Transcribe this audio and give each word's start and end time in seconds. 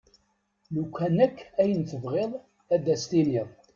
Lukan 0.73 1.17
akk 1.25 1.37
ayen 1.61 1.81
tebɣiḍ 1.83 2.31
ad 2.73 2.85
as-tiniḍ. 2.93 3.49